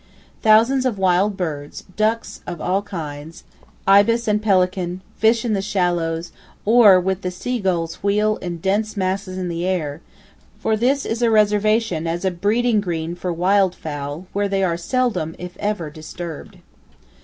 Thousands 0.41 0.87
of 0.87 0.97
wild 0.97 1.37
birds, 1.37 1.83
duck 1.95 2.25
of 2.47 2.59
all 2.59 2.81
kinds, 2.81 3.43
ibis 3.85 4.27
and 4.27 4.41
pelican, 4.41 5.01
fish 5.15 5.45
in 5.45 5.53
the 5.53 5.61
shallows, 5.61 6.31
or 6.65 6.99
with 6.99 7.21
the 7.21 7.29
sea 7.29 7.59
gulls 7.59 8.01
wheel 8.01 8.37
in 8.37 8.57
dense 8.57 8.97
masses 8.97 9.37
in 9.37 9.47
the 9.47 9.63
air, 9.63 10.01
for 10.57 10.75
this 10.75 11.05
is 11.05 11.21
a 11.21 11.29
reservation 11.29 12.07
as 12.07 12.25
a 12.25 12.31
breeding 12.31 12.81
green 12.81 13.13
for 13.13 13.31
wild 13.31 13.75
fowl, 13.75 14.25
where 14.33 14.49
they 14.49 14.63
are 14.63 14.75
seldom, 14.75 15.35
if 15.37 15.55
ever, 15.57 15.91
disturbed. 15.91 16.57